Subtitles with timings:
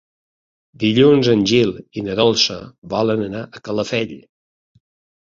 [0.83, 2.59] Dilluns en Gil i na Dolça
[2.97, 4.21] volen anar a Calafell.